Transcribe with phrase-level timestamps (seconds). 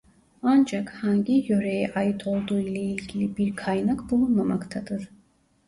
[0.41, 5.09] Ancak hangi yöreye ait olduğu ile ilgili bir kaynak bulunmamaktadır.